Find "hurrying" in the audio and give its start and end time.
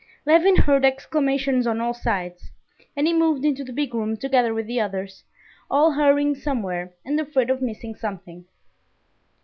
5.91-6.33